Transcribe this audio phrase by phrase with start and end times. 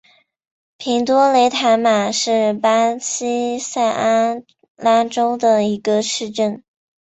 [0.77, 4.35] 平多雷塔马是巴西塞阿
[4.75, 6.63] 拉州的一个市镇。